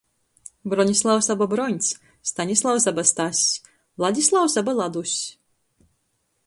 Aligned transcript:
Bronislavs 0.71 1.27
aba 1.33 1.47
Broņs, 1.51 1.89
Stanislavs 2.31 2.89
aba 2.93 3.05
Stass, 3.11 3.45
Vladislavs 4.05 4.61
aba 4.63 4.77
Laduss. 4.83 5.19